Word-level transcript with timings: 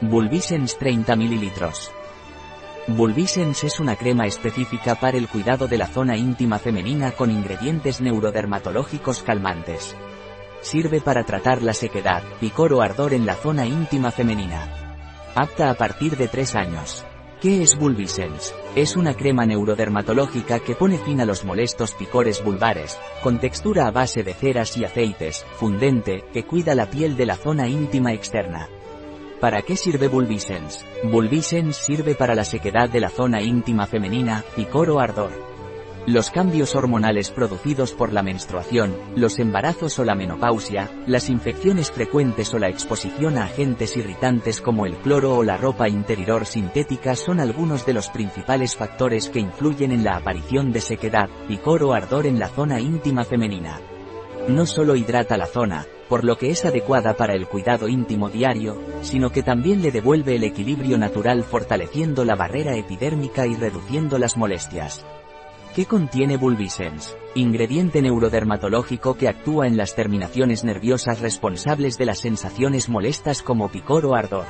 Bulbisens 0.00 0.78
30 0.78 1.16
ml. 1.16 1.50
Bulbisens 2.86 3.64
es 3.64 3.80
una 3.80 3.96
crema 3.96 4.26
específica 4.26 4.94
para 4.94 5.18
el 5.18 5.26
cuidado 5.26 5.66
de 5.66 5.76
la 5.76 5.88
zona 5.88 6.16
íntima 6.16 6.60
femenina 6.60 7.10
con 7.10 7.32
ingredientes 7.32 8.00
neurodermatológicos 8.00 9.24
calmantes. 9.24 9.96
Sirve 10.60 11.00
para 11.00 11.24
tratar 11.24 11.62
la 11.62 11.74
sequedad, 11.74 12.22
picor 12.38 12.74
o 12.74 12.80
ardor 12.80 13.12
en 13.12 13.26
la 13.26 13.34
zona 13.34 13.66
íntima 13.66 14.12
femenina. 14.12 14.94
Apta 15.34 15.68
a 15.68 15.74
partir 15.74 16.16
de 16.16 16.28
3 16.28 16.54
años. 16.54 17.04
¿Qué 17.40 17.64
es 17.64 17.76
Bulbisens? 17.76 18.54
Es 18.76 18.94
una 18.94 19.14
crema 19.14 19.46
neurodermatológica 19.46 20.60
que 20.60 20.76
pone 20.76 20.98
fin 20.98 21.20
a 21.20 21.24
los 21.24 21.44
molestos 21.44 21.94
picores 21.94 22.44
vulvares, 22.44 22.96
con 23.20 23.40
textura 23.40 23.88
a 23.88 23.90
base 23.90 24.22
de 24.22 24.34
ceras 24.34 24.76
y 24.76 24.84
aceites, 24.84 25.44
fundente, 25.56 26.24
que 26.32 26.44
cuida 26.44 26.76
la 26.76 26.88
piel 26.88 27.16
de 27.16 27.26
la 27.26 27.34
zona 27.34 27.66
íntima 27.66 28.12
externa. 28.12 28.68
¿Para 29.40 29.62
qué 29.62 29.76
sirve 29.76 30.08
Bulbisens? 30.08 30.84
Bulbisens 31.04 31.76
sirve 31.76 32.16
para 32.16 32.34
la 32.34 32.44
sequedad 32.44 32.88
de 32.88 32.98
la 32.98 33.08
zona 33.08 33.40
íntima 33.40 33.86
femenina, 33.86 34.42
picor 34.56 34.90
o 34.90 34.98
ardor. 34.98 35.30
Los 36.06 36.30
cambios 36.30 36.74
hormonales 36.74 37.30
producidos 37.30 37.92
por 37.92 38.12
la 38.12 38.24
menstruación, 38.24 38.96
los 39.14 39.38
embarazos 39.38 39.96
o 40.00 40.04
la 40.04 40.16
menopausia, 40.16 40.90
las 41.06 41.28
infecciones 41.28 41.92
frecuentes 41.92 42.52
o 42.52 42.58
la 42.58 42.68
exposición 42.68 43.38
a 43.38 43.44
agentes 43.44 43.96
irritantes 43.96 44.60
como 44.60 44.86
el 44.86 44.96
cloro 44.96 45.36
o 45.36 45.44
la 45.44 45.56
ropa 45.56 45.88
interior 45.88 46.44
sintética 46.44 47.14
son 47.14 47.38
algunos 47.38 47.86
de 47.86 47.92
los 47.92 48.08
principales 48.08 48.74
factores 48.74 49.28
que 49.28 49.38
influyen 49.38 49.92
en 49.92 50.02
la 50.02 50.16
aparición 50.16 50.72
de 50.72 50.80
sequedad, 50.80 51.28
picor 51.46 51.84
o 51.84 51.92
ardor 51.92 52.26
en 52.26 52.40
la 52.40 52.48
zona 52.48 52.80
íntima 52.80 53.22
femenina. 53.22 53.80
No 54.48 54.66
solo 54.66 54.96
hidrata 54.96 55.36
la 55.36 55.46
zona, 55.46 55.86
por 56.08 56.24
lo 56.24 56.38
que 56.38 56.50
es 56.50 56.64
adecuada 56.64 57.14
para 57.14 57.34
el 57.34 57.46
cuidado 57.46 57.88
íntimo 57.88 58.28
diario, 58.28 58.80
sino 59.02 59.30
que 59.30 59.42
también 59.42 59.82
le 59.82 59.90
devuelve 59.90 60.36
el 60.36 60.44
equilibrio 60.44 60.98
natural 60.98 61.44
fortaleciendo 61.44 62.24
la 62.24 62.34
barrera 62.34 62.76
epidérmica 62.76 63.46
y 63.46 63.54
reduciendo 63.54 64.18
las 64.18 64.36
molestias. 64.36 65.04
¿Qué 65.74 65.86
contiene 65.86 66.36
Bulbisens? 66.36 67.16
Ingrediente 67.34 68.02
neurodermatológico 68.02 69.16
que 69.16 69.28
actúa 69.28 69.66
en 69.66 69.76
las 69.76 69.94
terminaciones 69.94 70.64
nerviosas 70.64 71.20
responsables 71.20 71.98
de 71.98 72.06
las 72.06 72.18
sensaciones 72.18 72.88
molestas 72.88 73.42
como 73.42 73.68
picor 73.68 74.04
o 74.06 74.16
ardor. 74.16 74.46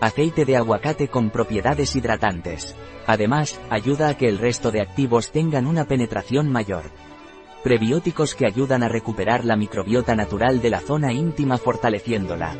Aceite 0.00 0.44
de 0.44 0.56
aguacate 0.56 1.08
con 1.08 1.30
propiedades 1.30 1.94
hidratantes. 1.94 2.74
Además, 3.06 3.60
ayuda 3.70 4.08
a 4.08 4.16
que 4.16 4.28
el 4.28 4.38
resto 4.38 4.70
de 4.70 4.80
activos 4.80 5.30
tengan 5.30 5.66
una 5.66 5.84
penetración 5.84 6.50
mayor. 6.50 6.84
Prebióticos 7.62 8.36
que 8.36 8.46
ayudan 8.46 8.84
a 8.84 8.88
recuperar 8.88 9.44
la 9.44 9.56
microbiota 9.56 10.14
natural 10.14 10.62
de 10.62 10.70
la 10.70 10.80
zona 10.80 11.12
íntima 11.12 11.58
fortaleciéndola. 11.58 12.56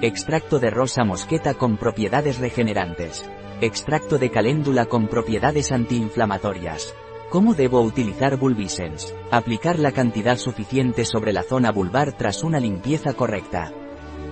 Extracto 0.00 0.58
de 0.58 0.70
rosa 0.70 1.04
mosqueta 1.04 1.54
con 1.54 1.76
propiedades 1.76 2.38
regenerantes. 2.38 3.24
Extracto 3.60 4.18
de 4.18 4.30
caléndula 4.30 4.86
con 4.86 5.06
propiedades 5.06 5.70
antiinflamatorias. 5.70 6.94
¿Cómo 7.30 7.54
debo 7.54 7.80
utilizar 7.82 8.36
Bulbisens? 8.36 9.14
Aplicar 9.30 9.78
la 9.78 9.92
cantidad 9.92 10.36
suficiente 10.36 11.04
sobre 11.04 11.32
la 11.32 11.44
zona 11.44 11.70
vulvar 11.70 12.12
tras 12.12 12.42
una 12.42 12.58
limpieza 12.58 13.14
correcta. 13.14 13.72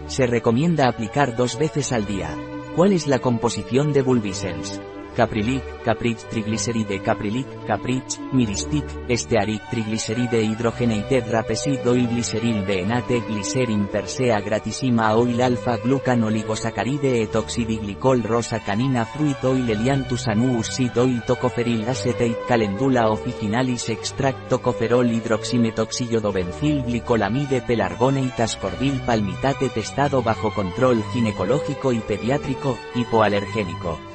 Se 0.08 0.26
recomienda 0.26 0.88
aplicar 0.88 1.36
dos 1.36 1.56
veces 1.58 1.92
al 1.92 2.06
día. 2.06 2.36
¿Cuál 2.74 2.92
es 2.92 3.06
la 3.06 3.20
composición 3.20 3.92
de 3.92 4.02
Bulbisens? 4.02 4.80
Caprilic, 5.16 5.62
Caprich 5.84 6.24
trigliceride 6.30 7.00
Caprilic, 7.02 7.46
Caprich, 7.66 8.18
Miristic, 8.32 8.84
Estearic 9.08 9.68
trigliceride 9.70 10.42
hidrogenated 10.42 11.30
rapesid 11.30 11.86
oil 11.86 12.06
gliceril 12.08 12.64
enate 12.68 13.20
glycerin 13.26 13.86
persea 13.88 14.40
gratisima 14.40 15.14
oil 15.16 15.40
alfa 15.42 15.76
glucan 15.76 16.24
oligosacaride 16.24 17.22
etoxidiglicol 17.22 18.22
rosa 18.22 18.60
canina 18.64 19.04
fruit 19.04 19.44
oil 19.44 19.68
elianthus 19.70 20.28
anuus 20.28 20.78
oil 20.96 21.22
tocoferil 21.26 21.88
acetate 21.88 22.36
calendula 22.48 23.08
officinalis 23.08 23.88
extract 23.88 24.48
tocoferol 24.48 25.10
hidroximetoxillodobencil 25.10 26.84
glicolamide 26.84 27.62
pelargonate 27.62 28.42
ascorbil 28.42 29.00
palmitate 29.06 29.68
testado 29.68 30.22
bajo 30.22 30.52
control 30.52 31.02
ginecológico 31.12 31.92
y 31.92 32.00
pediátrico, 32.00 32.78
hipoalergénico 32.94 34.11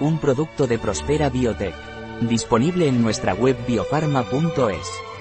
un 0.00 0.18
producto 0.18 0.66
de 0.66 0.78
Prospera 0.78 1.28
Biotech. 1.28 1.74
Disponible 2.20 2.86
en 2.86 3.02
nuestra 3.02 3.34
web 3.34 3.56
biofarma.es. 3.66 5.11